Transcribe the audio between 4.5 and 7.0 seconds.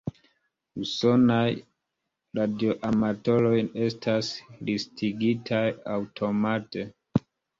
listigitaj aŭtomate.